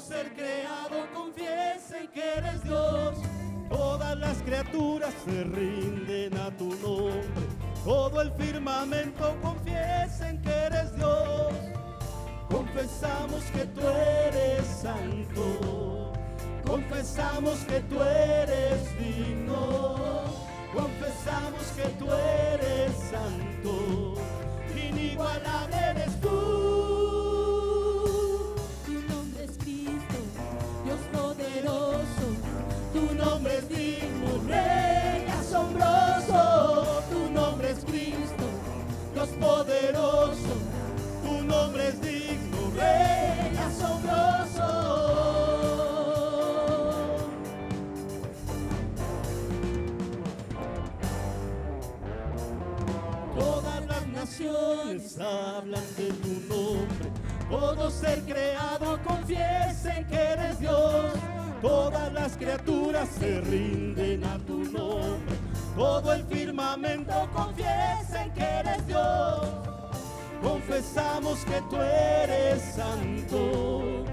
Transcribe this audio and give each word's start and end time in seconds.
Ser 0.00 0.30
creado 0.34 1.06
confiesen 1.14 2.06
que 2.12 2.22
eres 2.36 2.62
Dios. 2.62 3.16
Todas 3.70 4.16
las 4.18 4.36
criaturas 4.42 5.12
se 5.24 5.44
rinden 5.44 6.36
a 6.36 6.50
tu 6.50 6.74
nombre. 6.74 7.46
Todo 7.82 8.20
el 8.20 8.30
firmamento 8.32 9.34
confiesen 9.40 10.42
que 10.42 10.50
eres 10.50 10.94
Dios. 10.96 11.52
Confesamos 12.50 13.42
que 13.54 13.64
tú 13.64 13.80
eres 13.80 14.66
santo. 14.66 16.12
Confesamos 16.66 17.58
que 17.60 17.80
tú 17.80 18.02
eres 18.02 18.98
digno. 18.98 20.24
Confesamos 20.74 21.62
que 21.74 21.88
tú 21.98 22.06
eres 22.12 22.92
santo. 23.10 24.14
Inigualable 24.76 26.05
rinden 63.94 64.24
a. 64.24 64.36
Todo 65.76 66.14
el 66.14 66.24
firmamento 66.24 67.12
confiesen 67.34 68.32
que 68.32 68.42
eres 68.42 68.86
Dios. 68.86 69.46
Confesamos 70.42 71.44
que 71.44 71.60
tú 71.68 71.76
eres 71.76 72.62
santo. 72.74 74.04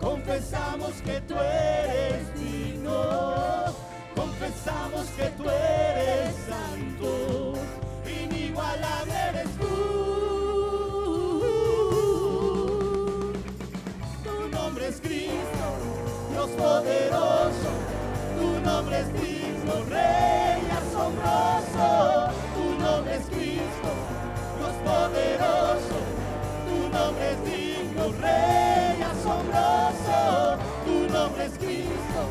Confesamos 0.00 0.92
que 1.02 1.20
tú 1.20 1.34
eres 1.34 2.34
digno. 2.40 3.66
Confesamos 4.14 5.06
que 5.16 5.26
tú 5.36 5.44
eres 5.44 6.34
santo. 6.48 7.52
Inigualable 8.06 9.14
eres 9.28 9.50
tú. 9.58 9.66
Tu 14.24 14.48
nombre 14.56 14.88
es 14.88 15.00
Cristo, 15.00 15.76
Dios 16.32 16.50
poderoso. 16.50 17.79
Tu 18.60 18.66
nombre 18.66 19.00
es 19.00 19.08
digno, 19.14 19.72
Rey 19.88 20.60
asombroso. 20.70 22.28
Tu 22.54 22.64
nombre 22.82 23.12
es 23.16 23.24
Cristo, 23.26 23.90
Dios 24.58 24.74
poderoso. 24.84 25.98
Tu 26.68 26.76
nombre 26.94 27.24
es 27.30 27.38
digno, 27.42 28.04
Rey 28.20 29.00
asombroso. 29.00 30.58
Tu 30.84 30.96
nombre 31.10 31.42
es 31.46 31.52
Cristo, 31.52 32.22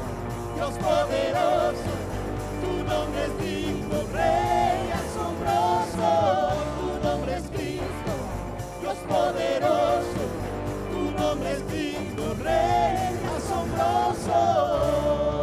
Dios 0.55 0.75
poderoso. 0.77 1.93
Tu 2.61 2.71
nombre 2.83 3.21
es 3.25 3.33
digno, 3.41 3.97
Rey 4.13 4.91
asombroso. 5.01 6.09
Tu 6.79 6.89
nombre 7.07 7.31
es 7.37 7.45
Cristo, 7.49 8.13
Dios 8.81 8.99
poderoso. 9.09 10.23
Tu 10.91 11.01
nombre 11.19 11.49
es 11.53 11.61
digno, 11.71 12.25
Rey 12.35 13.17
asombroso. 13.35 15.38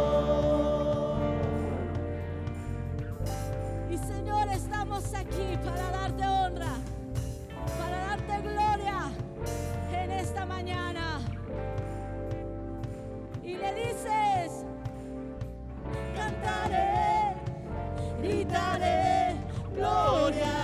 Cantaré, 16.47 17.35
gritaré, 18.21 19.35
gloria, 19.75 20.55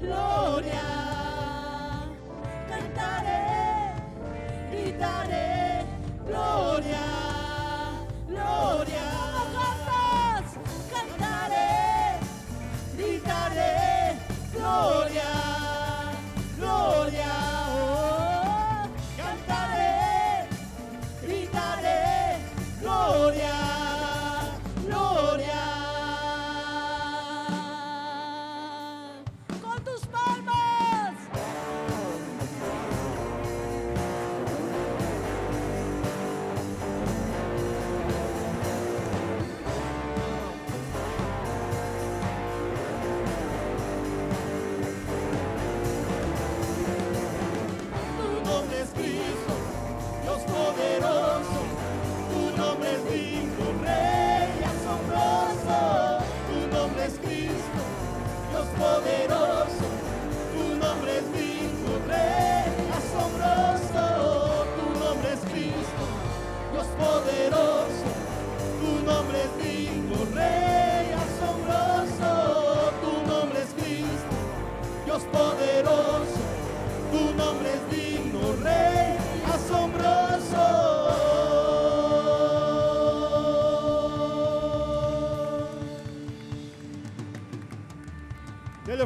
gloria. 0.00 0.84
Cantaré, 2.68 3.40
gritaré, 4.70 5.84
gloria. 6.26 7.27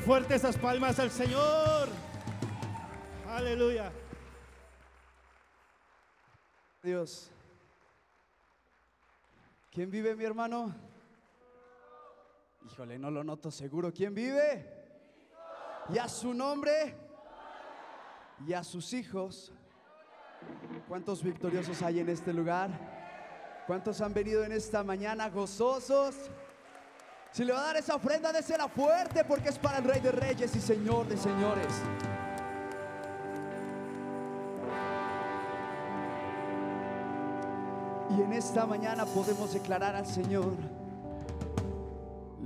Fuerte 0.02 0.34
esas 0.34 0.58
palmas 0.58 0.99
al 0.99 1.10
Señor. 1.10 1.88
Aleluya. 3.28 3.93
Dios. 6.82 7.31
¿Quién 9.70 9.90
vive, 9.90 10.16
mi 10.16 10.25
hermano? 10.25 10.75
Híjole, 12.66 12.99
no 12.99 13.10
lo 13.10 13.22
noto 13.22 13.50
seguro. 13.50 13.93
¿Quién 13.93 14.12
vive? 14.14 14.66
Y 15.88 15.99
a 15.99 16.08
su 16.08 16.34
nombre 16.34 16.96
y 18.46 18.52
a 18.52 18.64
sus 18.64 18.93
hijos. 18.93 19.52
¿Cuántos 20.88 21.22
victoriosos 21.22 21.81
hay 21.81 22.00
en 22.00 22.08
este 22.08 22.32
lugar? 22.32 22.70
¿Cuántos 23.69 24.00
han 24.00 24.12
venido 24.12 24.44
en 24.44 24.50
esta 24.50 24.82
mañana 24.82 25.31
gozosos? 25.31 26.16
Si 27.32 27.46
le 27.46 27.55
va 27.55 27.61
a 27.61 27.67
dar 27.69 27.76
esa 27.79 27.94
ofrenda, 27.94 28.31
désela 28.31 28.69
fuerte 28.69 29.25
porque 29.25 29.49
es 29.49 29.58
para 29.58 29.79
el 29.79 29.84
Rey 29.84 30.00
de 30.00 30.12
Reyes 30.12 30.55
y 30.55 30.61
Señor 30.61 31.08
de 31.08 31.17
Señores. 31.17 31.73
Y 38.11 38.20
en 38.20 38.34
esta 38.34 38.67
mañana 38.67 39.06
podemos 39.06 39.55
declarar 39.55 39.96
al 39.96 40.05
Señor, 40.05 40.52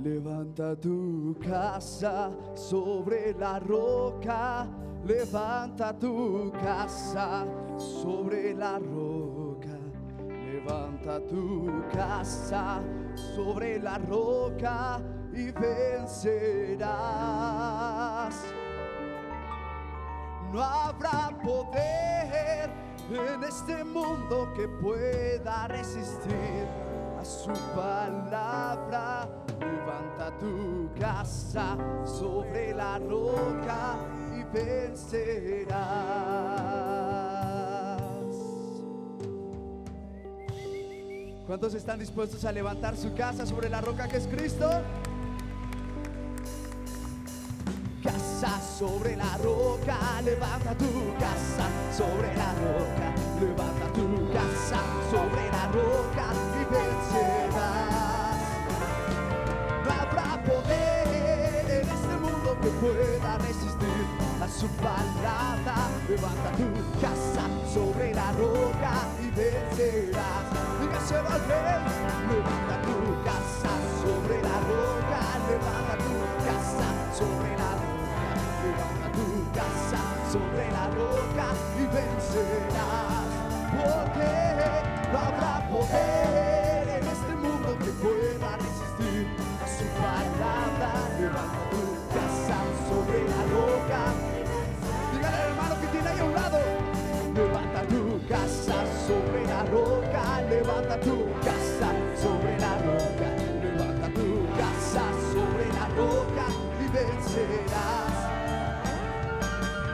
levanta 0.01 0.73
tu 0.77 1.35
casa 1.45 2.31
sobre 2.55 3.33
la 3.33 3.59
roca, 3.59 4.67
levanta 5.05 5.99
tu 5.99 6.49
casa 6.63 7.45
sobre 7.77 8.53
la 8.53 8.79
roca, 8.79 9.77
levanta 10.29 11.19
tu 11.27 11.83
casa 11.91 12.81
sobre 13.17 13.79
la 13.79 13.97
roca 13.97 15.01
y 15.33 15.51
vencerás. 15.51 16.87
No 20.51 20.61
habrá 20.63 21.29
poder 21.43 22.71
en 23.09 23.43
este 23.43 23.83
mundo 23.83 24.51
que 24.55 24.67
pueda 24.67 25.67
resistir 25.67 26.67
a 27.19 27.25
su 27.25 27.51
palabra. 27.75 29.27
Levanta 29.59 30.31
tu 30.39 30.89
casa 30.99 31.77
sobre 32.05 32.73
la 32.73 32.99
roca 32.99 33.97
y 34.35 34.43
vencerás. 34.55 35.77
¿Cuántos 41.47 41.73
están 41.75 41.97
dispuestos 41.97 42.43
a 42.43 42.51
levantar 42.51 42.97
su 42.97 43.13
casa 43.13 43.45
sobre 43.45 43.69
la 43.69 43.79
roca 43.79 44.05
que 44.09 44.17
es 44.17 44.27
Cristo? 44.27 44.69
Casa 48.03 48.59
sobre 48.77 49.15
la 49.15 49.37
roca, 49.37 49.97
levanta 50.25 50.77
tu 50.77 50.85
casa 51.17 51.69
sobre 51.97 52.35
la 52.35 52.51
roca, 52.51 53.15
levanta 53.39 53.93
tu 53.93 54.29
casa 54.33 54.81
sobre 55.09 55.49
la 55.49 55.67
roca 55.71 56.33
y 56.53 56.65
vencerás. 56.73 58.35
No 59.85 59.91
habrá 60.01 60.43
poder 60.43 61.07
en 61.71 61.89
este 61.89 62.17
mundo 62.19 62.57
que 62.61 62.69
pueda 62.71 63.37
resistir 63.37 63.76
su 64.57 64.67
palabra. 64.81 65.75
Levanta 66.09 66.51
tu 66.57 66.67
casa 66.99 67.45
sobre 67.71 68.13
la 68.13 68.31
roca 68.31 68.93
y 69.21 69.29
vencerás. 69.29 70.45
Dígaselo 70.81 71.29
al 71.29 71.41
rey, 71.45 71.83
levanta 72.31 72.81
tu 72.81 72.97
casa 73.23 73.73
sobre 74.01 74.41
la 74.41 74.57
roca, 74.71 75.21
levanta 75.49 75.95
tu 76.05 76.13
casa 76.47 76.87
sobre 77.13 77.51
la 77.61 77.71
roca, 77.83 78.29
levanta 78.65 79.07
tu 79.17 79.27
casa 79.53 80.01
sobre 80.31 80.71
la 80.71 80.85
roca 80.89 81.47
y 81.77 81.83
vencerás. 81.95 83.27
Porque 83.77 84.31
no 85.11 85.19
habrá 85.19 85.69
poder 85.69 86.56
Levanta 97.33 97.81
tu 97.87 98.19
casa 98.27 98.83
sobre 99.07 99.45
la 99.45 99.63
roca. 99.65 100.41
Levanta 100.49 100.99
tu 100.99 101.25
casa 101.41 101.89
sobre 102.21 102.57
la 102.59 102.73
roca. 102.79 103.27
Levanta 103.63 104.07
tu 104.13 104.29
casa 104.57 105.03
sobre 105.33 105.65
la 105.77 105.87
roca 105.95 106.45
y 106.81 106.87
vencerás. 106.91 108.15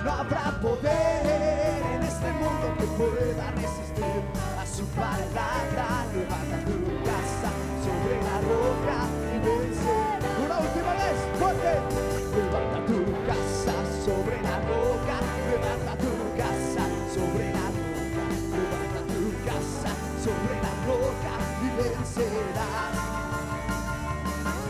No 0.03 0.11
habrá 0.11 0.59
poder 0.61 1.25
en 1.93 2.03
este 2.03 2.31
mundo 2.31 2.75
que 2.79 2.85
pueda 2.97 3.51
resistir 3.51 4.21
a 4.59 4.65
su 4.65 4.85
palabra. 4.87 6.05
Levanta 6.13 6.57
tu 6.65 6.77
casa 7.05 7.49
sobre 7.85 8.15
la 8.27 8.37
roca 8.49 8.97
y 9.33 9.37
vencerás. 9.45 9.93
Una 10.45 10.57
última 10.59 10.93
vez, 10.93 11.17
fuerte. 11.39 12.02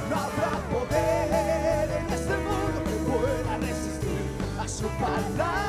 No 0.09 0.15
habrá 0.15 0.51
poder 0.71 1.89
en 1.99 2.13
este 2.13 2.37
mundo 2.37 2.83
que 2.85 2.95
pueda 3.11 3.57
resistir 3.57 4.23
a 4.59 4.67
su 4.67 4.87
palabra. 4.87 5.62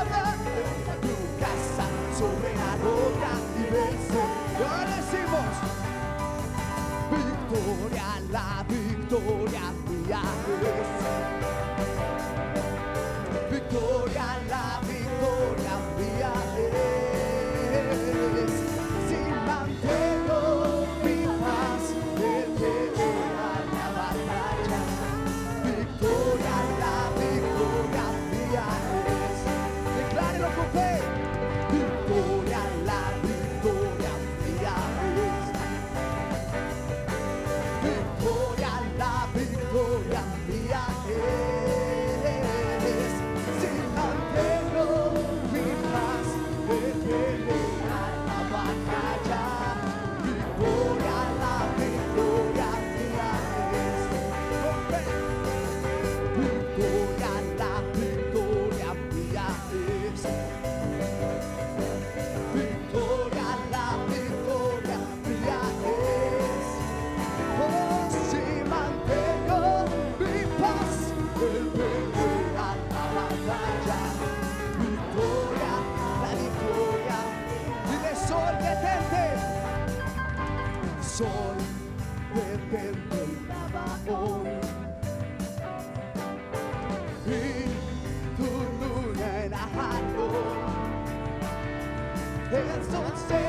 El 92.85 92.93
sol 92.93 93.44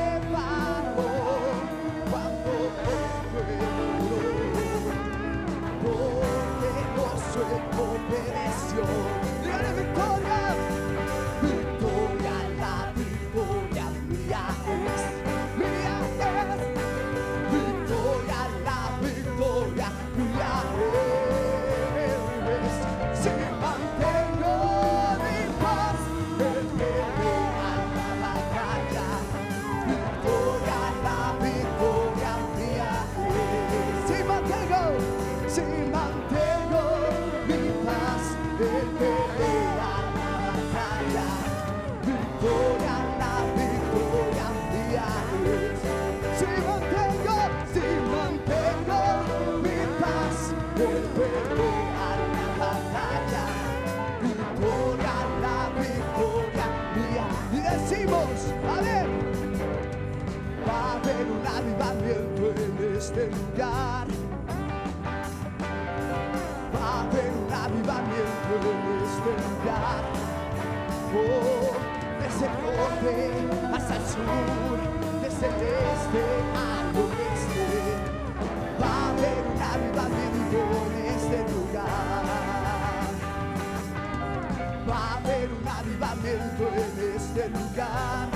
avivamiento 85.96 86.68
en 86.74 87.16
este 87.16 87.48
lugar. 87.48 88.28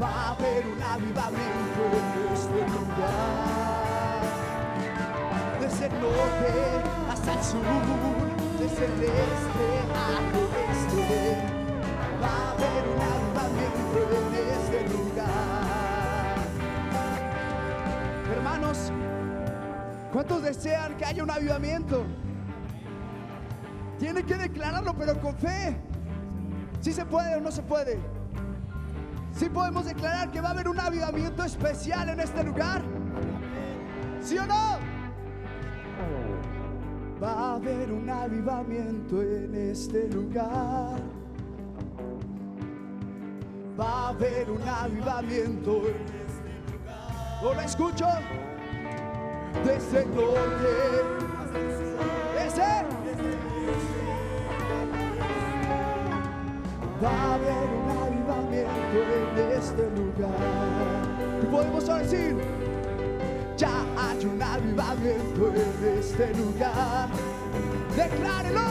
Va 0.00 0.08
a 0.08 0.30
haber 0.32 0.66
un 0.66 0.82
avivamiento 0.82 1.82
en 1.98 2.06
este 2.32 2.60
lugar. 2.68 4.22
Desde 5.60 5.86
el 5.86 5.92
norte 6.00 6.52
hasta 7.10 7.32
el 7.34 7.44
sur, 7.44 7.62
desde 8.58 8.84
el 8.86 9.02
este 9.02 9.68
al 9.94 10.24
oeste. 10.42 11.06
Va 12.20 12.28
a 12.28 12.50
haber 12.52 12.82
un 12.88 13.00
avivamiento 13.14 13.98
en 14.18 14.32
este 14.58 14.78
lugar. 14.94 16.36
Hermanos, 18.36 18.76
¿cuántos 20.12 20.42
desean 20.42 20.96
que 20.96 21.04
haya 21.04 21.22
un 21.22 21.30
avivamiento? 21.30 22.04
Tiene 23.98 24.22
que 24.24 24.36
declararlo, 24.36 24.94
pero 24.94 25.20
con 25.20 25.34
fe. 25.36 25.76
Si 26.80 26.92
se 26.92 27.04
puede 27.04 27.36
o 27.36 27.40
no 27.40 27.50
se 27.50 27.62
puede. 27.62 27.98
Si 29.32 29.48
podemos 29.48 29.86
declarar 29.86 30.30
que 30.30 30.40
va 30.40 30.48
a 30.48 30.50
haber 30.52 30.68
un 30.68 30.78
avivamiento 30.78 31.44
especial 31.44 32.08
en 32.08 32.20
este 32.20 32.44
lugar. 32.44 32.82
¿Sí 34.20 34.38
o 34.38 34.46
no? 34.46 34.78
Va 37.22 37.32
a 37.32 37.54
haber 37.54 37.90
un 37.90 38.08
avivamiento 38.08 39.22
en 39.22 39.54
este 39.54 40.08
lugar. 40.08 41.00
Va 43.78 43.90
a 43.90 44.08
haber 44.10 44.50
un 44.50 44.62
avivamiento 44.68 45.82
en 45.88 46.04
este 46.26 46.72
lugar. 46.72 47.42
¿No 47.42 47.54
lo 47.54 47.60
escucho? 47.60 48.06
Desde 49.64 50.02
el 50.02 50.14
norte. 50.14 50.68
Ese. 52.46 52.97
Va 57.00 57.10
a 57.10 57.34
haber 57.34 57.68
un 57.78 57.88
avivamiento 57.96 58.98
en 59.36 59.52
este 59.52 59.88
lugar. 59.90 60.34
Y 61.40 61.46
podemos 61.46 61.86
decir, 61.86 62.36
ya 63.56 63.70
hay 63.96 64.26
un 64.26 64.42
avivamiento 64.42 65.52
en 65.54 65.98
este 65.98 66.34
lugar. 66.34 67.08
Declárelo, 67.94 68.68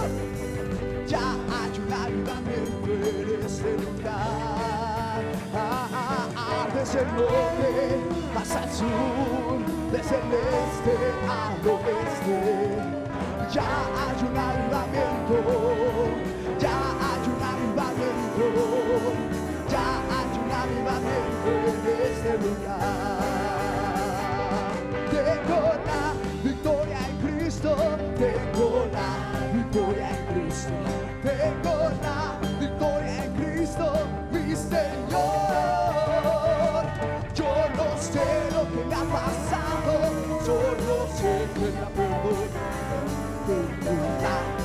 ya 1.07 1.31
hay 1.31 1.79
un 1.79 1.93
avivamiento 1.93 2.91
en 2.91 3.46
este 3.46 3.74
lugar. 3.77 5.24
Ah, 5.55 6.27
ah, 6.36 6.67
desde 6.75 7.00
el 7.00 7.07
norte 7.07 8.17
hasta 8.36 8.63
el 8.63 8.72
sur, 8.72 9.60
desde 9.93 10.15
el 10.15 10.34
este 10.63 10.96
al 11.31 11.65
oeste. 11.65 12.98
Ya 13.53 13.63
hay 13.63 14.19
un 14.29 14.38
avivamiento, 14.38 15.87
Tengo 25.12 25.60
la 25.86 26.13
victoria 26.44 27.00
en 27.10 27.15
Cristo, 27.17 27.72
tengo 28.17 28.88
la 28.94 29.10
victoria 29.53 30.08
en 30.12 30.22
Cristo, 30.34 30.75
tengo 31.24 31.75
la 32.03 32.20
victoria 32.60 33.13
en 33.24 33.32
Cristo, 33.34 33.86
mi 34.32 34.56
Señor. 34.56 35.24
Yo 37.34 37.51
no 37.75 37.88
sé 38.00 38.27
lo 38.53 38.62
que 38.70 38.82
me 38.88 38.96
ha 38.96 39.03
pasado, 39.03 39.91
solo 40.46 40.96
sé 41.15 41.34
que 41.56 41.60
me 41.60 41.79
ha 41.79 41.89
perdonado. 43.48 44.56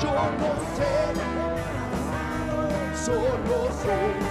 Yo 0.00 0.12
no 0.38 0.50
sé, 0.76 0.92
solo 3.04 3.58
sé. 3.82 4.27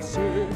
Solo 0.00 0.47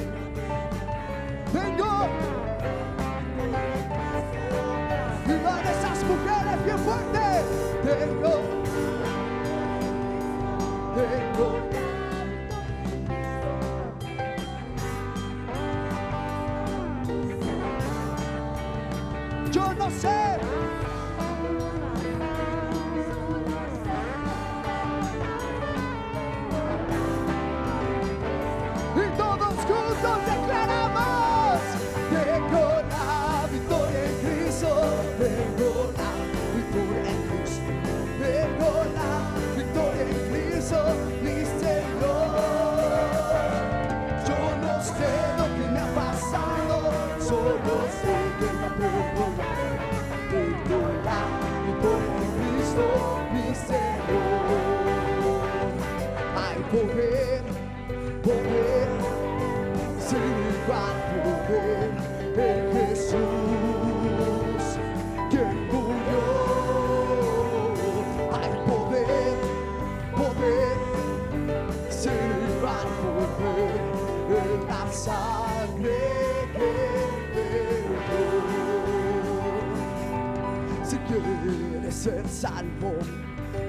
ser 82.03 82.27
salvo 82.29 82.95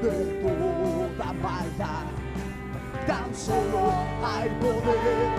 de 0.02 0.42
toda 0.42 1.34
maldad, 1.34 2.08
tan 3.06 3.30
solo 3.36 3.94
hay 4.25 4.50
poder 4.60 5.30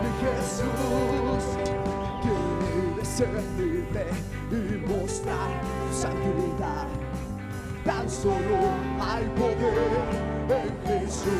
en 0.00 0.12
Jesús. 0.22 1.44
Quiere 2.22 3.04
ser 3.04 3.42
libre 3.58 4.06
y 4.50 4.54
mostrar 4.86 5.50
santidad. 5.92 6.88
Tan 7.84 8.08
solo 8.08 8.58
hay 8.98 9.26
poder 9.36 10.06
en 10.48 10.72
Jesús. 10.86 11.32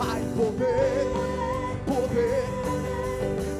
Hay 0.00 0.22
poder, 0.38 1.06
poder, 1.84 2.44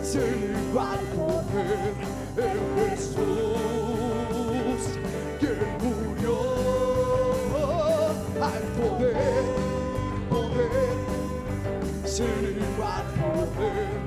sin 0.03 0.33
igual 0.71 1.00
poder 1.15 1.98
poder 13.59 13.98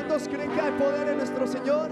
¿Cuántos 0.00 0.28
creen 0.28 0.50
que 0.50 0.60
hay 0.60 0.72
poder 0.78 1.08
en 1.08 1.16
nuestro 1.18 1.46
Señor? 1.46 1.90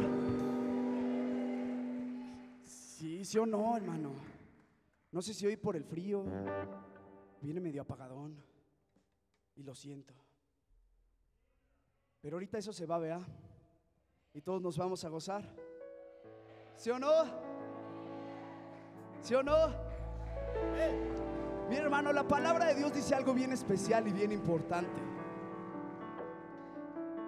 Sí, 2.64 3.22
sí 3.22 3.36
o 3.36 3.44
no, 3.44 3.76
hermano. 3.76 4.12
No 5.12 5.20
sé 5.20 5.34
si 5.34 5.46
hoy 5.46 5.58
por 5.58 5.76
el 5.76 5.84
frío 5.84 6.24
viene 7.42 7.60
medio 7.60 7.82
apagadón 7.82 8.34
y 9.56 9.62
lo 9.62 9.74
siento. 9.74 10.14
Pero 12.22 12.36
ahorita 12.36 12.56
eso 12.56 12.72
se 12.72 12.86
va, 12.86 12.98
vea. 12.98 13.20
Y 14.32 14.40
todos 14.40 14.62
nos 14.62 14.78
vamos 14.78 15.04
a 15.04 15.10
gozar. 15.10 15.44
¿Sí 16.76 16.88
o 16.88 16.98
no? 16.98 17.12
¿Sí 19.20 19.34
o 19.34 19.42
no? 19.42 19.66
Eh, 20.76 21.66
Mi 21.68 21.76
hermano, 21.76 22.10
la 22.14 22.26
palabra 22.26 22.68
de 22.68 22.76
Dios 22.76 22.90
dice 22.94 23.14
algo 23.14 23.34
bien 23.34 23.52
especial 23.52 24.08
y 24.08 24.12
bien 24.12 24.32
importante. 24.32 25.17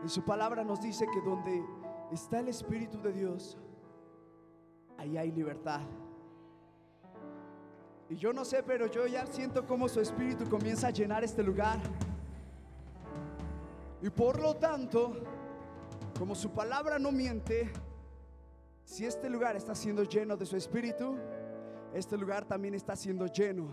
En 0.03 0.09
su 0.09 0.23
palabra 0.23 0.65
nos 0.65 0.81
dice 0.81 1.07
que 1.13 1.21
donde 1.21 1.63
está 2.11 2.41
el 2.41 2.49
Espíritu 2.49 3.01
de 3.01 3.13
Dios, 3.13 3.59
ahí 4.97 5.17
hay 5.17 5.31
libertad. 5.31 5.83
Y 8.09 8.17
yo 8.17 8.33
no 8.33 8.45
sé, 8.45 8.63
pero 8.63 8.87
yo 8.87 9.07
ya 9.07 9.27
siento 9.27 9.67
cómo 9.67 9.89
su 9.89 10.01
Espíritu 10.01 10.49
comienza 10.49 10.89
a 10.89 10.91
llenar 10.91 11.23
este 11.23 11.43
lugar. 11.43 11.79
Y 14.03 14.11
por 14.11 14.41
lo 14.41 14.57
tanto, 14.57 15.13
como 16.19 16.35
su 16.35 16.51
palabra 16.51 16.99
no 16.99 17.13
miente, 17.13 17.71
si 18.85 19.05
este 19.07 19.31
lugar 19.31 19.55
está 19.55 19.75
siendo 19.75 20.03
lleno 20.03 20.37
de 20.37 20.47
su 20.47 20.57
Espíritu, 20.57 21.17
este 21.95 22.17
lugar 22.17 22.45
también 22.47 22.75
está 22.75 22.97
siendo 22.97 23.27
lleno 23.27 23.69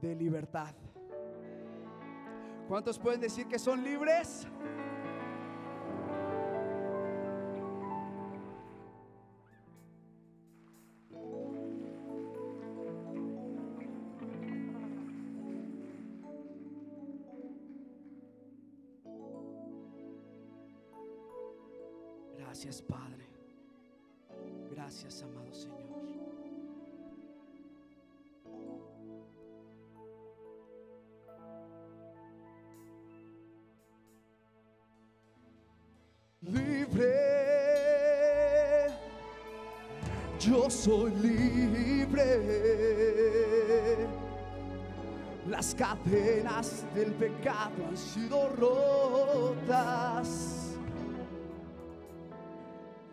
de 0.00 0.14
libertad. 0.14 0.74
¿Cuántos 2.68 2.98
pueden 2.98 3.20
decir 3.20 3.46
que 3.46 3.58
son 3.58 3.82
libres? 3.82 4.46
Yo 40.38 40.70
soy 40.70 41.10
libre. 41.12 42.38
Las 45.46 45.74
cadenas 45.74 46.84
del 46.94 47.12
pecado 47.12 47.86
han 47.88 47.96
sido 47.96 48.50
rotas 48.50 50.28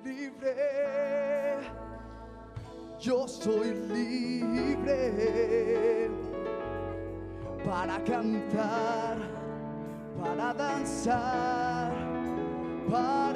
libre, 0.05 1.57
yo 2.99 3.27
soy 3.27 3.73
libre 3.73 5.05
para 7.65 8.03
cantar, 8.03 9.17
para 10.21 10.53
danzar, 10.53 11.91
para 12.89 13.34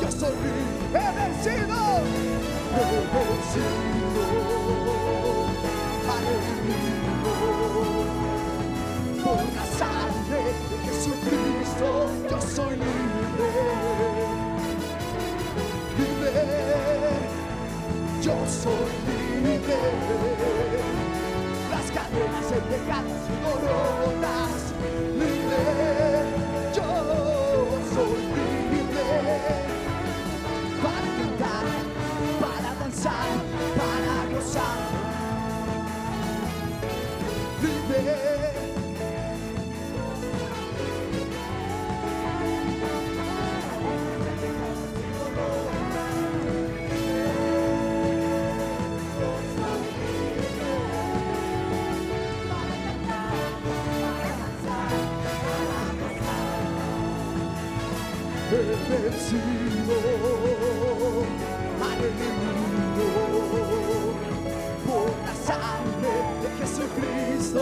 yo 0.00 0.10
soy 0.10 0.34
he 0.90 1.06
vencido, 1.18 1.78
he 2.72 2.86
vencido. 3.16 4.24
Por 9.22 9.42
la 9.54 9.66
sangre 9.78 10.40
de 10.70 10.76
Jesucristo, 10.84 11.88
yo 12.30 12.38
soy 12.40 12.74
libre, 12.76 13.25
yo 18.26 18.34
soy 18.48 18.90
libre. 19.40 19.76
Las 21.70 21.86
cadenas 21.92 22.50
del 22.50 22.64
pecado 22.72 23.08
han 23.14 23.20
sido 23.26 23.50
rotas, 23.62 24.54
libre, 25.20 25.62
yo 26.74 26.90
soy 27.94 28.22
libre. 28.72 29.08
Para 30.82 31.08
cantar, 31.18 31.66
para 32.40 32.70
danzar, 32.80 33.30
para 33.78 34.14
gozar, 34.34 34.78
libre. 37.62 38.35
vencido 58.88 59.96
al 61.82 61.98
enemigo 62.04 63.08
por 64.86 65.08
la 65.24 65.34
sangre 65.34 66.14
de 66.42 66.48
Jesucristo. 66.58 67.60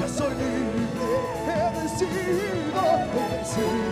Yo 0.00 0.08
soy 0.08 0.34
libre, 0.34 1.08
he 1.46 1.78
vencido, 1.78 2.80
he 2.82 2.94
vencido. 3.14 3.89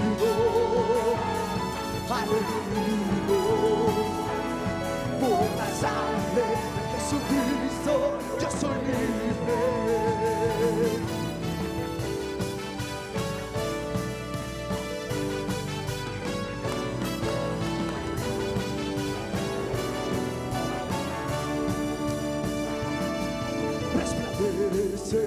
resplandece, 24.68 25.22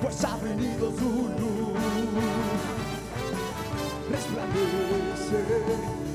pues 0.00 0.24
ha 0.24 0.36
venido 0.38 0.90
su 0.90 1.04
luz. 1.04 1.72
Resplandece, 4.10 5.40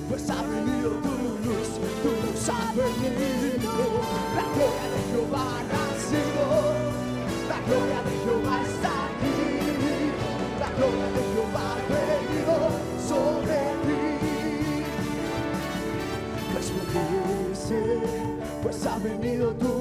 pues 0.10 0.30
ha 0.30 0.42
venido 0.44 0.90
tu 0.90 1.10
luz, 1.46 1.70
tu 2.04 2.10
luz 2.10 2.50
ha 2.50 2.74
venido. 2.74 3.72
La 4.36 4.44
gloria 4.54 4.88
de 4.94 5.00
Jehová 5.12 5.44
ha 5.58 5.64
nacido, 5.64 6.46
la 7.50 7.60
gloria 7.68 8.00
de 8.04 8.14
Jehová 8.24 8.56
está 8.62 8.94
aquí, 9.08 9.40
la 10.60 10.70
gloria 10.78 11.08
de 11.16 11.22
Jehová 11.34 11.66
ha 11.72 11.80
venido 11.92 12.56
sobre 13.08 13.58
ti. 13.86 14.02
Resplandece, 16.56 17.80
pues 18.64 18.78
ha 18.86 18.98
venido 19.00 19.46
tu 19.54 19.77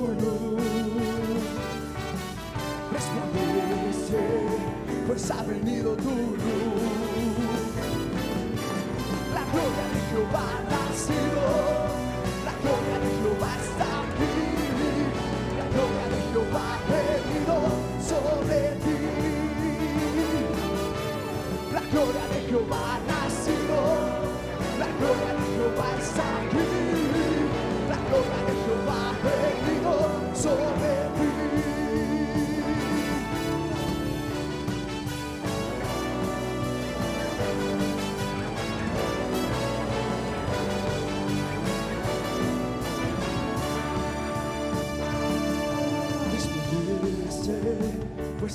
pues 5.17 5.31
ha 5.31 5.43
venido 5.45 5.97
tu 5.97 6.11
luz. 6.11 6.39
La 9.33 9.43
gloria 9.51 9.87
de 9.95 10.01
Jehová 10.11 10.49
ha 10.69 10.87
sido, 10.95 11.43
la 12.45 12.53
gloria 12.61 12.99
de 12.99 13.09
Jehová 13.23 13.53
está. 13.65 13.86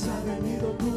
sabe 0.02 0.32
a. 0.42 0.91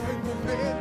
going 0.00 0.22
to 0.22 0.46
live. 0.46 0.79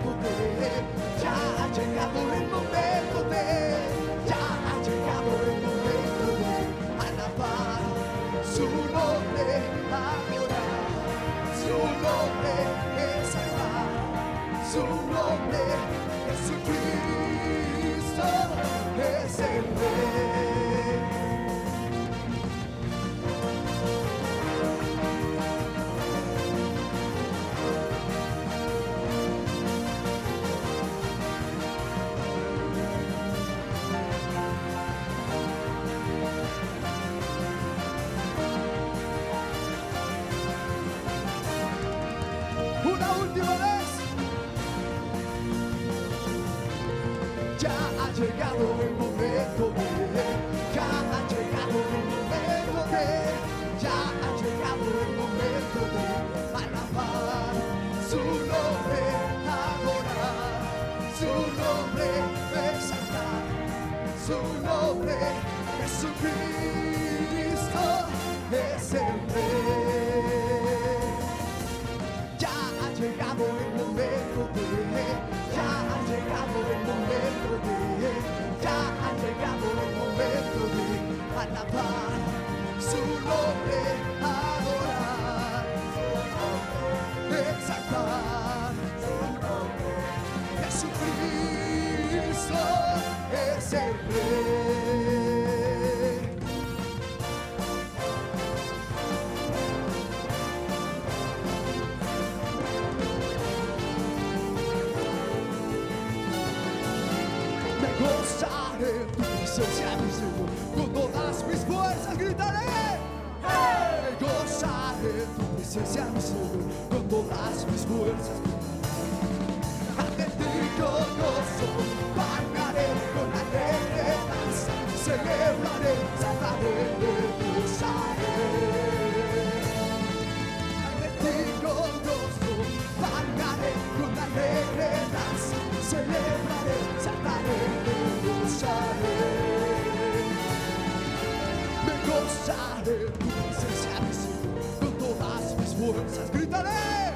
En 142.90 143.14
tu 143.14 143.30
presencia, 143.30 143.94
Señor, 144.12 144.80
con 144.80 144.94
todas 144.98 145.44
mis 145.60 145.72
fuerzas 145.76 146.32
gritaré. 146.32 147.14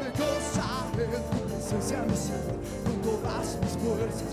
Me 0.00 0.08
gozaré 0.20 1.06
tu 1.30 1.38
presencia, 1.48 1.98
con 2.84 2.96
todas 3.02 3.46
mis 3.62 3.74
fuerzas. 3.82 4.30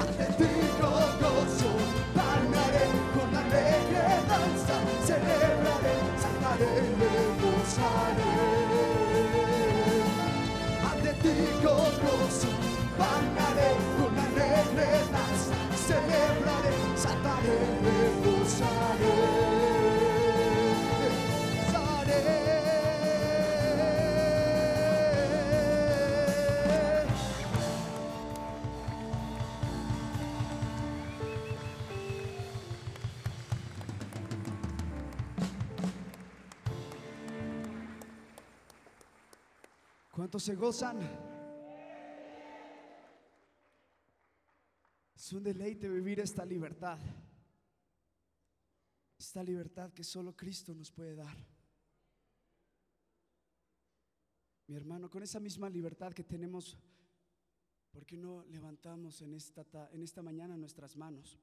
Ante 0.00 0.26
ti 0.38 0.50
con 0.80 1.10
gozo, 1.22 1.70
palmaré 2.16 2.84
con 3.14 3.30
alegre 3.42 4.04
danza, 4.28 4.76
celebraré, 5.06 5.94
saltaré, 6.22 6.72
me 6.98 7.14
gozaré. 7.42 8.32
Ante 10.90 11.12
ti 11.22 11.34
con 11.62 11.92
gozo, 12.02 12.50
palmaré 12.98 13.70
con 13.96 14.12
alegre 14.26 14.88
danza, 15.14 15.56
celebraré, 15.86 16.74
saltaré. 16.96 18.01
¿Cuántos 40.22 40.44
se 40.44 40.54
gozan? 40.54 40.98
Es 45.16 45.32
un 45.32 45.42
deleite 45.42 45.88
vivir 45.88 46.20
esta 46.20 46.44
libertad. 46.44 46.98
Esta 49.32 49.42
libertad 49.44 49.90
que 49.94 50.04
solo 50.04 50.36
Cristo 50.36 50.74
nos 50.74 50.90
puede 50.92 51.14
dar. 51.14 51.34
Mi 54.66 54.74
hermano, 54.76 55.08
con 55.08 55.22
esa 55.22 55.40
misma 55.40 55.70
libertad 55.70 56.12
que 56.12 56.22
tenemos, 56.22 56.76
¿por 57.90 58.04
qué 58.04 58.18
no 58.18 58.44
levantamos 58.50 59.22
en 59.22 59.32
esta, 59.32 59.64
ta- 59.64 59.88
en 59.90 60.02
esta 60.02 60.20
mañana 60.20 60.54
nuestras 60.58 60.98
manos? 60.98 61.40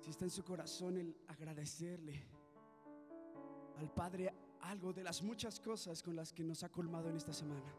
Si 0.00 0.08
está 0.08 0.24
en 0.24 0.30
su 0.30 0.42
corazón 0.42 0.96
el 0.96 1.14
agradecerle 1.26 2.24
al 3.76 3.92
Padre 3.92 4.32
algo 4.62 4.94
de 4.94 5.04
las 5.04 5.22
muchas 5.22 5.60
cosas 5.60 6.02
con 6.02 6.16
las 6.16 6.32
que 6.32 6.42
nos 6.42 6.62
ha 6.62 6.70
colmado 6.70 7.10
en 7.10 7.16
esta 7.16 7.34
semana. 7.34 7.70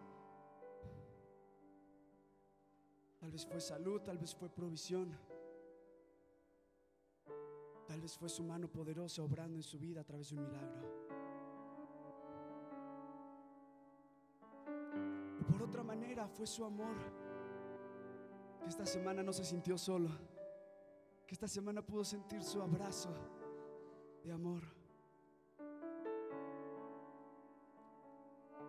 Tal 3.20 3.32
vez 3.32 3.44
fue 3.44 3.60
salud, 3.60 4.02
tal 4.04 4.20
vez 4.20 4.36
fue 4.36 4.50
provisión, 4.50 5.18
tal 7.92 8.00
vez 8.00 8.18
fue 8.18 8.30
su 8.30 8.42
mano 8.42 8.70
poderosa 8.70 9.22
obrando 9.22 9.58
en 9.58 9.64
su 9.64 9.78
vida 9.78 10.00
a 10.00 10.04
través 10.06 10.30
de 10.30 10.38
un 10.38 10.44
milagro. 10.44 10.88
O 15.42 15.52
por 15.52 15.62
otra 15.64 15.84
manera 15.84 16.26
fue 16.30 16.48
su 16.48 16.64
amor, 16.64 16.96
que 18.64 18.70
esta 18.70 18.86
semana 18.86 19.22
no 19.22 19.34
se 19.34 19.44
sintió 19.44 19.78
solo, 19.78 20.10
que 21.28 21.36
esta 21.36 21.50
semana 21.50 21.82
pudo 21.82 22.06
sentir 22.06 22.42
su 22.44 22.62
abrazo 22.62 23.14
de 24.24 24.32
amor. 24.32 24.64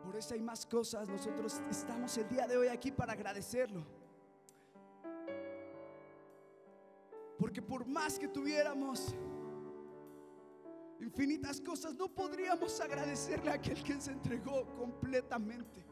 Por 0.03 0.17
esa 0.17 0.35
y 0.35 0.43
más 0.43 0.67
cosas, 0.67 1.09
nosotros 1.09 1.63
estamos 1.71 2.19
el 2.19 2.29
día 2.29 2.49
de 2.49 2.57
hoy 2.57 2.67
aquí 2.67 2.91
para 2.91 3.13
agradecerlo. 3.13 4.02
Porque 7.53 7.61
por 7.69 7.87
más 7.87 8.19
que 8.19 8.29
tuviéramos 8.29 9.15
infinitas 10.99 11.61
cosas, 11.61 11.95
no 11.95 12.09
podríamos 12.09 12.81
agradecerle 12.81 13.51
a 13.51 13.55
aquel 13.57 13.83
que 13.83 14.01
se 14.01 14.11
entregó 14.11 14.65
completamente. 14.75 15.85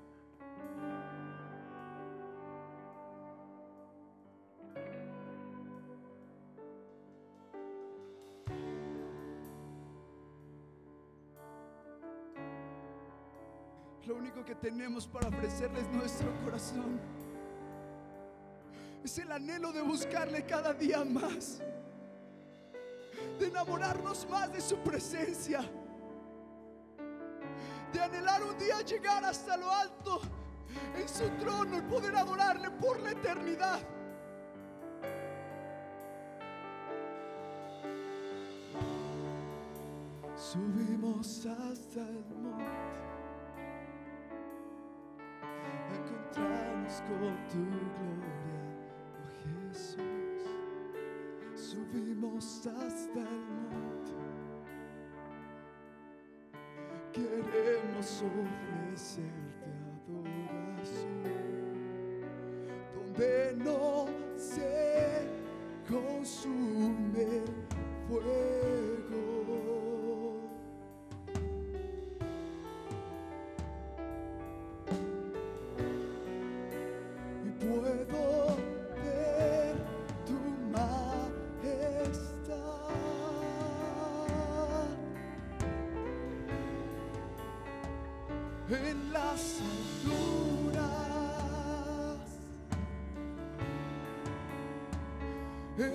Lo 14.06 14.16
único 14.16 14.42
que 14.46 14.54
tenemos 14.54 15.06
para 15.06 15.28
ofrecerle 15.28 15.80
es 15.80 15.88
nuestro 15.90 16.32
corazón. 16.42 17.19
Es 19.04 19.18
el 19.18 19.32
anhelo 19.32 19.72
de 19.72 19.82
buscarle 19.82 20.44
cada 20.44 20.72
día 20.74 21.04
más. 21.04 21.60
De 23.38 23.46
enamorarnos 23.46 24.28
más 24.28 24.52
de 24.52 24.60
su 24.60 24.76
presencia. 24.78 25.60
De 27.92 28.00
anhelar 28.00 28.42
un 28.42 28.56
día 28.58 28.80
llegar 28.82 29.24
hasta 29.24 29.56
lo 29.56 29.70
alto 29.70 30.20
en 30.96 31.08
su 31.08 31.28
trono 31.42 31.78
y 31.78 31.82
poder 31.82 32.16
adorarle 32.16 32.70
por 32.70 33.00
la 33.00 33.10
eternidad. 33.12 33.80
Subimos 40.36 41.46
hasta 41.46 42.00
el 42.00 42.24
monte 42.36 43.00
encontrarnos 45.94 47.02
con 47.02 47.36
tu 47.48 47.58
gloria, 47.66 48.59
Hasta 52.40 52.70
el 52.70 53.42
monte, 53.70 54.12
queremos 57.12 58.22
ofrecerte 58.22 59.49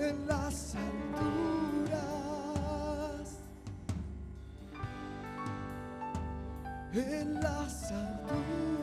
en 0.00 0.26
las 0.26 0.74
alturas, 0.74 1.96
en 6.92 7.34
las 7.40 7.92
alturas 7.92 8.76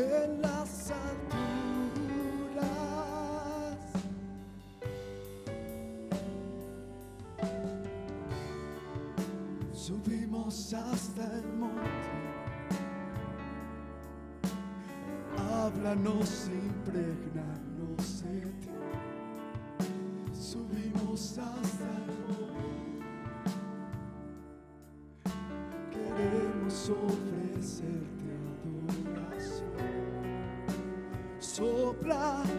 en 0.00 0.42
las 0.42 0.90
alturas. 0.90 1.47
nos 15.94 16.48
impregnamos 16.48 18.22
de 18.22 18.40
ti. 18.60 18.68
Subimos 20.32 21.38
hasta 21.38 21.84
el 21.84 22.18
Queremos 25.90 26.90
ofrecerte 26.90 28.28
adoración. 29.14 29.72
Sopla. 31.38 32.57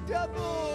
te 0.00 0.14
adoro. 0.14 0.73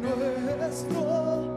Padre 0.00 0.38
nuestro. 0.40 0.98
del 0.98 1.47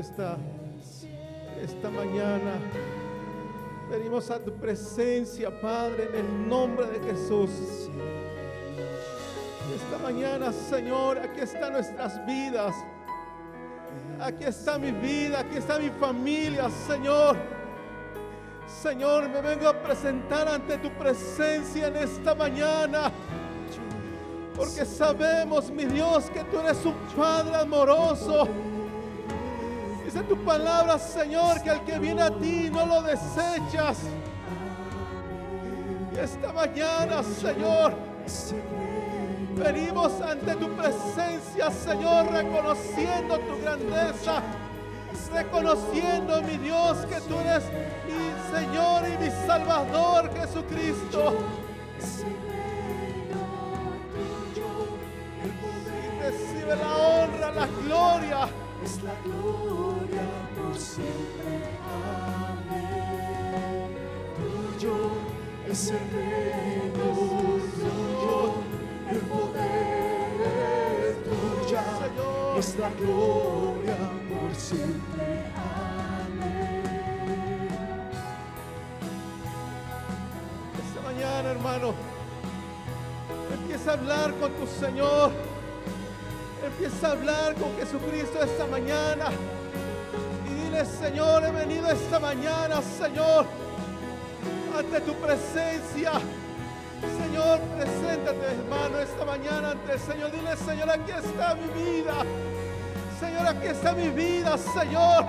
esta, 0.00 0.38
esta 1.62 1.90
mañana 1.90 2.54
venimos 3.90 4.30
a 4.30 4.38
tu 4.38 4.50
presencia, 4.54 5.50
Padre, 5.60 6.08
en 6.14 6.24
el 6.24 6.48
nombre 6.48 6.86
de 6.86 7.00
Jesús. 7.00 7.50
Esta 9.74 9.98
mañana, 10.02 10.52
Señor, 10.52 11.18
aquí 11.18 11.40
están 11.40 11.74
nuestras 11.74 12.24
vidas. 12.24 12.74
Aquí 14.20 14.44
está 14.44 14.78
mi 14.78 14.90
vida, 14.90 15.40
aquí 15.40 15.58
está 15.58 15.78
mi 15.78 15.90
familia, 15.90 16.70
Señor. 16.86 17.36
Señor, 18.82 19.28
me 19.28 19.42
vengo 19.42 19.68
a 19.68 19.74
presentar 19.74 20.48
ante 20.48 20.78
tu 20.78 20.88
presencia 20.92 21.88
en 21.88 21.96
esta 21.96 22.34
mañana. 22.34 23.12
Porque 24.56 24.86
sabemos, 24.86 25.70
mi 25.70 25.84
Dios, 25.84 26.30
que 26.30 26.42
tú 26.44 26.58
eres 26.58 26.86
un 26.86 26.94
Padre 27.14 27.56
amoroso. 27.56 28.48
Dice 30.12 30.24
tu 30.24 30.36
palabra, 30.38 30.98
Señor, 30.98 31.62
que 31.62 31.70
al 31.70 31.84
que 31.84 31.96
viene 32.00 32.22
a 32.22 32.30
ti 32.32 32.68
no 32.68 32.84
lo 32.84 33.00
desechas. 33.00 33.98
Y 36.12 36.18
esta 36.18 36.52
mañana, 36.52 37.22
Señor, 37.22 37.94
venimos 39.54 40.20
ante 40.20 40.56
tu 40.56 40.68
presencia, 40.70 41.70
Señor, 41.70 42.26
reconociendo 42.32 43.38
tu 43.38 43.62
grandeza. 43.62 44.42
Reconociendo, 45.32 46.42
mi 46.42 46.58
Dios, 46.58 47.06
que 47.06 47.20
tú 47.20 47.38
eres 47.38 47.62
mi 48.08 48.58
Señor 48.58 49.04
y 49.06 49.16
mi 49.16 49.30
Salvador, 49.46 50.28
Jesucristo. 50.34 51.36
Y 55.94 56.20
recibe 56.20 56.74
la 56.74 56.96
honra, 56.96 57.52
la 57.52 57.66
gloria. 57.86 58.48
Es 58.84 59.02
la 59.02 59.14
gloria 59.24 60.22
por 60.56 60.76
siempre. 60.76 61.50
Amén. 62.48 63.90
Tuyo 64.36 64.96
es 65.68 65.90
el 65.90 66.10
reino, 66.10 67.04
tuyo 67.74 68.54
el 69.10 69.18
poder 69.18 69.90
tuya. 71.24 71.84
Es 72.58 72.78
la 72.78 72.90
gloria 72.90 73.96
por 74.28 74.54
siempre. 74.54 75.26
Amén. 75.56 76.82
Esta 80.84 81.00
mañana, 81.02 81.50
hermano, 81.50 81.94
empieza 83.52 83.90
a 83.90 83.94
hablar 83.94 84.34
con 84.34 84.52
tu 84.52 84.66
Señor. 84.66 85.49
Empieza 86.64 87.08
a 87.08 87.12
hablar 87.12 87.54
con 87.54 87.74
Jesucristo 87.76 88.42
esta 88.42 88.66
mañana. 88.66 89.30
Y 90.46 90.64
dile, 90.64 90.84
Señor, 90.84 91.44
he 91.44 91.50
venido 91.50 91.88
esta 91.90 92.20
mañana, 92.20 92.82
Señor, 92.82 93.46
ante 94.76 95.00
tu 95.00 95.14
presencia. 95.14 96.12
Señor, 97.00 97.60
preséntate, 97.78 98.44
hermano, 98.44 98.98
esta 98.98 99.24
mañana 99.24 99.70
ante 99.70 99.92
el 99.92 100.00
Señor. 100.00 100.30
Dile, 100.32 100.56
Señor, 100.56 100.90
aquí 100.90 101.10
está 101.12 101.54
mi 101.54 101.82
vida. 101.82 102.14
Señor, 103.18 103.46
aquí 103.48 103.66
está 103.66 103.92
mi 103.92 104.08
vida, 104.08 104.58
Señor. 104.58 105.24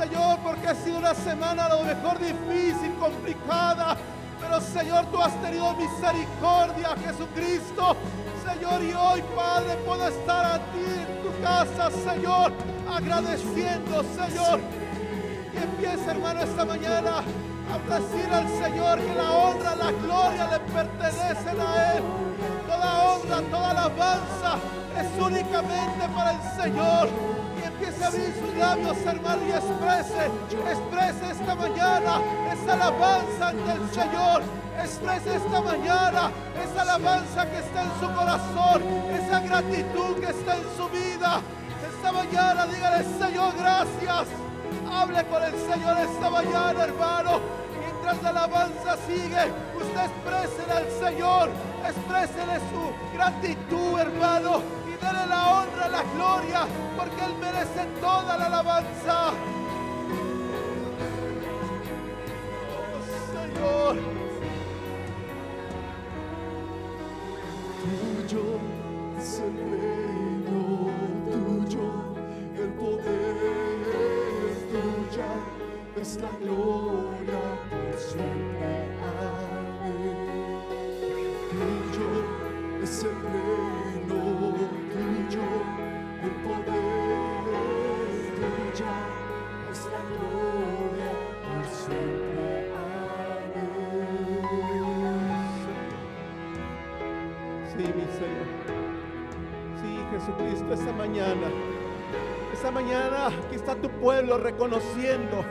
Señor, 0.00 0.38
porque 0.44 0.68
ha 0.68 0.74
sido 0.76 0.98
una 0.98 1.14
semana 1.14 1.66
a 1.66 1.68
lo 1.70 1.82
mejor 1.82 2.18
difícil, 2.18 2.94
complicada. 3.00 3.96
Pero 4.40 4.60
Señor, 4.60 5.06
tú 5.06 5.20
has 5.20 5.34
tenido 5.42 5.72
misericordia, 5.74 6.96
Jesucristo. 7.04 7.96
Señor, 8.44 8.82
y 8.82 8.92
hoy, 8.92 9.22
Padre, 9.36 9.76
puedo 9.86 10.08
estar 10.08 10.44
a 10.44 10.58
ti 10.58 10.84
en 10.84 11.22
tu 11.22 11.42
casa, 11.42 11.90
Señor, 11.90 12.52
agradeciendo, 12.90 14.02
Señor. 14.02 14.60
Y 15.52 15.56
empieza, 15.56 16.10
hermano, 16.12 16.40
esta 16.40 16.64
mañana 16.64 17.22
a 17.72 17.98
decir 17.98 18.32
al 18.32 18.48
Señor 18.48 18.98
que 18.98 19.14
la 19.14 19.30
honra, 19.30 19.76
la 19.76 19.92
gloria 19.92 20.48
le 20.50 20.60
pertenecen 20.72 21.60
a 21.60 21.92
Él. 21.94 22.02
Toda 22.66 23.04
honra 23.04 23.40
toda 23.50 23.70
alabanza 23.70 24.58
es 24.98 25.22
únicamente 25.22 26.08
para 26.14 26.32
el 26.32 26.62
Señor. 26.62 27.39
Abrir 28.06 28.34
sus 28.34 28.56
labios, 28.56 28.96
hermano, 29.06 29.42
y 29.46 29.50
exprese, 29.50 30.26
exprese 30.70 31.30
esta 31.32 31.54
mañana 31.54 32.20
esa 32.50 32.72
alabanza 32.72 33.48
ante 33.48 33.72
el 33.72 33.90
Señor. 33.90 34.42
Exprese 34.82 35.36
esta 35.36 35.60
mañana 35.60 36.30
esa 36.64 36.82
alabanza 36.82 37.46
que 37.50 37.58
está 37.58 37.82
en 37.82 37.90
su 38.00 38.06
corazón, 38.14 38.82
esa 39.12 39.40
gratitud 39.40 40.16
que 40.16 40.30
está 40.30 40.56
en 40.56 40.64
su 40.76 40.88
vida. 40.88 41.40
Esta 41.88 42.12
mañana 42.12 42.66
dígale, 42.66 43.04
Señor, 43.18 43.52
gracias. 43.58 44.28
Hable 44.90 45.24
con 45.26 45.42
el 45.42 45.52
Señor 45.52 45.98
esta 45.98 46.30
mañana, 46.30 46.84
hermano. 46.84 47.40
Mientras 47.78 48.22
la 48.22 48.30
alabanza 48.30 48.96
sigue, 49.06 49.52
usted 49.76 50.04
exprese 50.04 50.72
al 50.72 50.90
Señor, 51.06 51.50
exprésele 51.86 52.58
su 52.70 53.14
gratitud, 53.14 54.00
hermano, 54.00 54.79
y 55.00 55.04
dele 55.04 55.26
la 55.26 55.48
honra, 55.48 55.88
la 55.88 56.02
gloria, 56.14 56.66
porque 56.96 57.24
Él 57.24 57.34
merece 57.40 57.86
toda 58.00 58.36
la 58.36 58.46
alabanza. 58.46 59.32
Oh, 62.76 63.00
Señor. 63.32 63.96
Tuyo 67.82 68.44
es 69.18 69.40
el 69.40 69.54
reino, 69.70 70.90
tuyo 71.30 71.86
el 72.56 72.72
poder, 72.74 73.36
tuya 74.70 75.30
es 76.00 76.16
la 76.16 76.30
gloria 76.40 77.40
por 77.70 77.98
siempre. 77.98 78.49
Jesucristo, 100.20 100.74
esta 100.74 100.92
mañana. 100.92 101.48
Esta 102.52 102.70
mañana 102.70 103.28
aquí 103.28 103.56
está 103.56 103.74
tu 103.74 103.88
pueblo 103.88 104.36
reconociendo, 104.38 105.44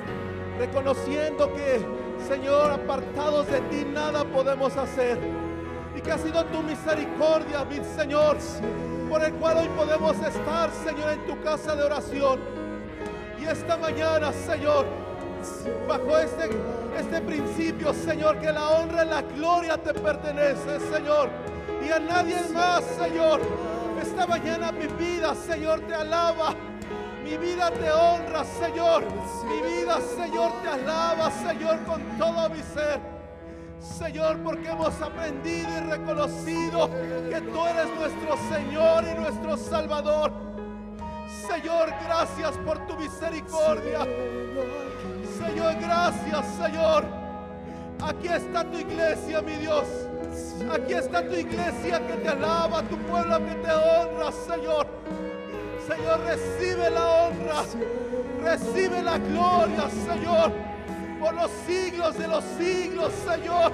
reconociendo 0.59 1.51
que, 1.53 1.79
Señor, 2.27 2.71
apartados 2.71 3.47
de 3.47 3.61
ti 3.61 3.85
nada 3.85 4.25
podemos 4.25 4.75
hacer. 4.77 5.17
Y 5.95 6.01
que 6.01 6.11
ha 6.11 6.17
sido 6.17 6.45
tu 6.45 6.61
misericordia, 6.61 7.65
mi 7.65 7.83
Señor, 7.83 8.37
por 9.09 9.23
el 9.23 9.33
cual 9.33 9.57
hoy 9.57 9.69
podemos 9.69 10.17
estar, 10.19 10.69
Señor, 10.71 11.13
en 11.13 11.25
tu 11.25 11.41
casa 11.41 11.75
de 11.75 11.83
oración. 11.83 12.58
Esta 13.49 13.77
mañana, 13.77 14.31
Señor, 14.31 14.85
bajo 15.87 16.19
este, 16.19 16.51
este 16.99 17.19
principio, 17.21 17.95
Señor, 17.95 18.37
que 18.37 18.51
la 18.51 18.69
honra 18.69 19.03
y 19.03 19.07
la 19.09 19.21
gloria 19.23 19.75
te 19.75 19.91
pertenece, 19.91 20.79
Señor. 20.79 21.31
Y 21.83 21.91
a 21.91 21.99
nadie 21.99 22.37
más, 22.53 22.83
Señor. 22.83 23.41
Esta 23.99 24.27
mañana 24.27 24.71
mi 24.71 24.85
vida, 25.03 25.33
Señor, 25.33 25.79
te 25.81 25.95
alaba. 25.95 26.53
Mi 27.23 27.37
vida 27.37 27.71
te 27.71 27.91
honra, 27.91 28.43
Señor. 28.43 29.03
Mi 29.45 29.67
vida, 29.67 29.99
Señor, 29.99 30.51
te 30.61 30.69
alaba, 30.69 31.31
Señor, 31.31 31.79
con 31.85 32.03
todo 32.19 32.49
mi 32.51 32.61
ser. 32.61 32.99
Señor, 33.79 34.37
porque 34.43 34.69
hemos 34.69 35.01
aprendido 35.01 35.69
y 35.75 35.89
reconocido 35.89 36.87
que 37.31 37.41
tú 37.41 37.65
eres 37.65 37.87
nuestro 37.97 38.37
Señor 38.55 39.05
y 39.05 39.19
nuestro 39.19 39.57
Salvador. 39.57 40.48
Señor, 41.49 41.89
gracias 42.05 42.57
por 42.57 42.77
tu 42.85 42.95
misericordia. 42.95 44.05
Señor, 45.37 45.75
gracias, 45.81 46.45
Señor. 46.55 47.05
Aquí 48.01 48.27
está 48.27 48.63
tu 48.63 48.77
iglesia, 48.77 49.41
mi 49.41 49.55
Dios. 49.55 49.85
Aquí 50.71 50.93
está 50.93 51.27
tu 51.27 51.33
iglesia 51.33 52.05
que 52.05 52.13
te 52.13 52.29
alaba, 52.29 52.83
tu 52.83 52.97
pueblo 52.97 53.39
que 53.39 53.55
te 53.55 53.71
honra, 53.71 54.31
Señor. 54.31 54.87
Señor, 55.87 56.19
recibe 56.21 56.89
la 56.91 57.05
honra, 57.23 57.63
recibe 58.43 59.01
la 59.01 59.17
gloria, 59.17 59.89
Señor, 59.89 60.51
por 61.19 61.33
los 61.33 61.49
siglos 61.65 62.15
de 62.15 62.27
los 62.27 62.43
siglos, 62.59 63.11
Señor. 63.25 63.71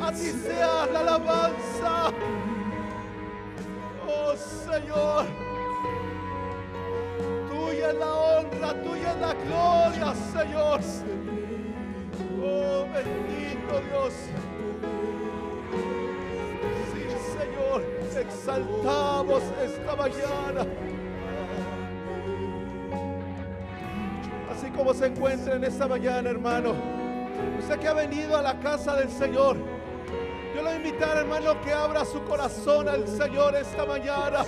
A 0.00 0.12
ti 0.12 0.30
sea 0.30 0.86
la 0.92 1.00
alabanza. 1.00 2.12
Oh, 4.06 4.34
Señor. 4.36 5.47
Tuya 8.74 9.12
es 9.12 9.20
la 9.20 9.34
gloria, 9.34 10.14
Señor. 10.32 10.80
Oh, 12.42 12.86
bendito 12.92 13.80
Dios. 13.88 14.14
Sí, 16.92 17.02
Señor, 17.38 17.82
exaltamos 18.20 19.42
esta 19.62 19.96
mañana. 19.96 20.66
Así 24.50 24.70
como 24.70 24.94
se 24.94 25.06
encuentra 25.06 25.54
en 25.54 25.64
esta 25.64 25.86
mañana, 25.86 26.30
hermano. 26.30 26.74
Usted 27.58 27.78
que 27.78 27.88
ha 27.88 27.94
venido 27.94 28.36
a 28.36 28.42
la 28.42 28.58
casa 28.58 28.96
del 28.96 29.10
Señor. 29.10 29.56
Yo 30.54 30.66
a 30.66 30.74
invitar, 30.74 31.16
hermano, 31.16 31.60
que 31.60 31.72
abra 31.72 32.04
su 32.04 32.22
corazón 32.24 32.88
al 32.88 33.06
Señor 33.06 33.54
esta 33.54 33.84
mañana. 33.86 34.44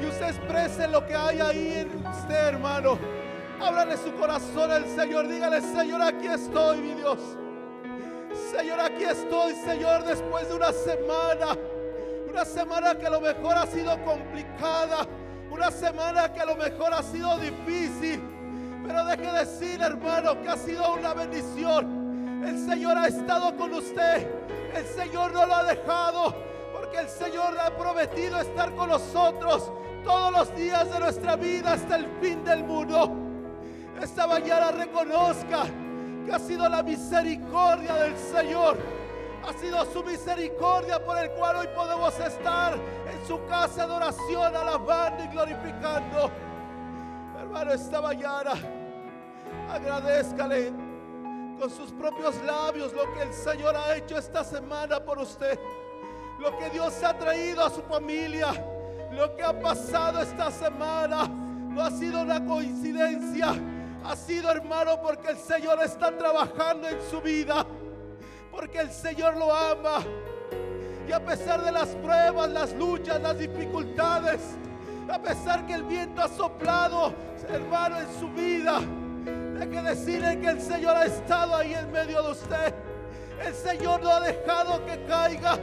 Y 0.00 0.06
usted 0.06 0.28
exprese 0.28 0.88
lo 0.88 1.04
que 1.06 1.14
hay 1.14 1.40
ahí 1.40 1.72
en 1.78 2.06
usted, 2.06 2.48
hermano. 2.48 3.15
Ábrale 3.66 3.96
su 3.96 4.12
corazón 4.14 4.70
al 4.70 4.86
Señor. 4.86 5.26
Dígale, 5.26 5.60
Señor, 5.60 6.00
aquí 6.00 6.28
estoy, 6.28 6.78
mi 6.78 6.94
Dios. 6.94 7.18
Señor, 8.56 8.78
aquí 8.78 9.02
estoy, 9.02 9.54
Señor, 9.56 10.04
después 10.04 10.48
de 10.48 10.54
una 10.54 10.70
semana. 10.70 11.58
Una 12.30 12.44
semana 12.44 12.94
que 12.96 13.06
a 13.06 13.10
lo 13.10 13.20
mejor 13.20 13.58
ha 13.58 13.66
sido 13.66 14.00
complicada. 14.04 15.04
Una 15.50 15.72
semana 15.72 16.32
que 16.32 16.40
a 16.40 16.46
lo 16.46 16.54
mejor 16.54 16.94
ha 16.94 17.02
sido 17.02 17.36
difícil. 17.38 18.22
Pero 18.86 19.04
deje 19.04 19.32
decir, 19.32 19.82
hermano, 19.82 20.40
que 20.42 20.48
ha 20.48 20.56
sido 20.56 20.94
una 20.94 21.12
bendición. 21.14 22.44
El 22.46 22.64
Señor 22.64 22.96
ha 22.96 23.08
estado 23.08 23.56
con 23.56 23.74
usted. 23.74 24.30
El 24.76 24.86
Señor 24.86 25.32
no 25.32 25.44
lo 25.44 25.54
ha 25.56 25.64
dejado. 25.64 26.36
Porque 26.72 26.98
el 26.98 27.08
Señor 27.08 27.54
le 27.54 27.62
ha 27.62 27.76
prometido 27.76 28.40
estar 28.40 28.72
con 28.76 28.90
nosotros 28.90 29.72
todos 30.04 30.30
los 30.30 30.54
días 30.54 30.88
de 30.88 31.00
nuestra 31.00 31.34
vida 31.34 31.72
hasta 31.72 31.96
el 31.96 32.06
fin 32.20 32.44
del 32.44 32.62
mundo. 32.62 33.25
Esta 34.02 34.26
mañana 34.26 34.70
reconozca 34.72 35.64
que 36.24 36.32
ha 36.32 36.38
sido 36.38 36.68
la 36.68 36.82
misericordia 36.82 37.94
del 37.94 38.16
Señor. 38.16 38.76
Ha 39.46 39.52
sido 39.54 39.84
su 39.86 40.02
misericordia 40.02 41.02
por 41.04 41.16
el 41.18 41.30
cual 41.30 41.56
hoy 41.56 41.68
podemos 41.74 42.18
estar 42.18 42.74
en 42.74 43.26
su 43.26 43.44
casa 43.46 43.86
de 43.86 43.92
oración, 43.92 44.56
alabando 44.56 45.24
y 45.24 45.28
glorificando. 45.28 46.30
Hermano, 47.38 47.72
esta 47.72 48.02
mañana 48.02 48.52
agradezcale 49.70 50.72
con 51.58 51.70
sus 51.70 51.92
propios 51.92 52.34
labios 52.44 52.92
lo 52.92 53.12
que 53.14 53.22
el 53.22 53.32
Señor 53.32 53.76
ha 53.76 53.96
hecho 53.96 54.18
esta 54.18 54.44
semana 54.44 55.00
por 55.00 55.18
usted. 55.18 55.58
Lo 56.38 56.56
que 56.58 56.68
Dios 56.70 57.02
ha 57.02 57.16
traído 57.16 57.64
a 57.64 57.70
su 57.70 57.82
familia. 57.82 58.48
Lo 59.12 59.34
que 59.36 59.42
ha 59.42 59.58
pasado 59.58 60.20
esta 60.20 60.50
semana. 60.50 61.28
No 61.28 61.82
ha 61.82 61.90
sido 61.90 62.22
una 62.22 62.44
coincidencia. 62.44 63.54
Ha 64.08 64.14
sido 64.14 64.52
hermano 64.52 65.02
porque 65.02 65.30
el 65.30 65.36
Señor 65.36 65.82
está 65.82 66.16
trabajando 66.16 66.88
en 66.88 66.98
su 67.10 67.20
vida. 67.20 67.66
Porque 68.52 68.78
el 68.78 68.92
Señor 68.92 69.36
lo 69.36 69.52
ama. 69.52 69.98
Y 71.08 71.10
a 71.10 71.24
pesar 71.24 71.64
de 71.64 71.72
las 71.72 71.88
pruebas, 71.88 72.48
las 72.50 72.72
luchas, 72.74 73.20
las 73.20 73.36
dificultades, 73.36 74.40
a 75.12 75.18
pesar 75.18 75.66
que 75.66 75.74
el 75.74 75.82
viento 75.82 76.22
ha 76.22 76.28
soplado, 76.28 77.12
hermano, 77.48 77.98
en 77.98 78.20
su 78.20 78.28
vida, 78.28 78.78
hay 79.60 79.68
que 79.68 79.82
decirle 79.82 80.38
que 80.38 80.50
el 80.50 80.60
Señor 80.60 80.96
ha 80.96 81.06
estado 81.06 81.56
ahí 81.56 81.74
en 81.74 81.90
medio 81.90 82.22
de 82.22 82.30
usted. 82.30 82.74
El 83.44 83.54
Señor 83.54 84.02
no 84.04 84.10
ha 84.10 84.20
dejado 84.20 84.86
que 84.86 85.02
caiga. 85.04 85.58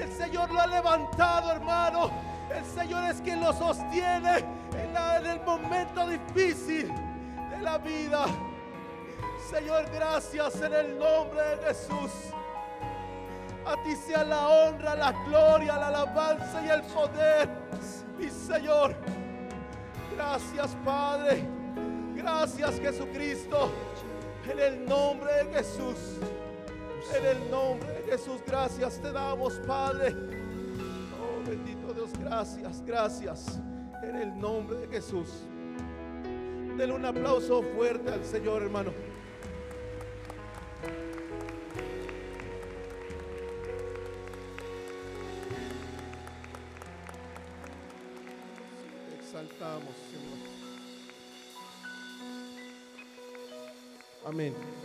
El 0.00 0.12
Señor 0.12 0.52
lo 0.52 0.60
ha 0.60 0.68
levantado, 0.68 1.50
hermano. 1.50 2.12
El 2.48 2.64
Señor 2.64 3.10
es 3.10 3.20
quien 3.20 3.40
lo 3.40 3.52
sostiene 3.52 4.38
en, 4.38 4.96
en 4.96 5.26
el 5.26 5.40
momento 5.44 6.06
difícil 6.06 6.92
la 7.62 7.78
vida. 7.78 8.26
Señor, 9.50 9.84
gracias 9.92 10.60
en 10.60 10.72
el 10.72 10.98
nombre 10.98 11.40
de 11.40 11.56
Jesús. 11.68 12.10
A 13.64 13.80
ti 13.84 13.94
sea 13.94 14.24
la 14.24 14.48
honra, 14.48 14.94
la 14.96 15.12
gloria, 15.24 15.76
la 15.76 15.88
alabanza 15.88 16.62
y 16.64 16.68
el 16.68 16.82
poder. 16.82 17.48
Mi 18.18 18.28
Señor, 18.28 18.94
gracias 20.14 20.76
Padre. 20.84 21.44
Gracias 22.14 22.80
Jesucristo. 22.80 23.70
En 24.50 24.58
el 24.58 24.84
nombre 24.84 25.32
de 25.44 25.54
Jesús. 25.54 26.18
En 27.16 27.26
el 27.26 27.50
nombre 27.50 27.88
de 27.92 28.02
Jesús, 28.12 28.40
gracias 28.46 29.00
te 29.00 29.12
damos, 29.12 29.54
Padre. 29.66 30.14
Oh, 31.20 31.48
bendito 31.48 31.82
Gracias, 32.18 32.82
gracias. 32.84 33.60
En 34.02 34.16
el 34.16 34.38
nombre 34.38 34.78
de 34.78 34.88
Jesús. 34.88 35.28
Denle 36.76 36.94
un 36.94 37.04
aplauso 37.04 37.62
fuerte 37.62 38.10
al 38.10 38.24
Señor, 38.24 38.62
hermano. 38.62 38.92
Exaltamos, 49.18 49.94
Señor. 50.10 50.38
Amén. 54.24 54.81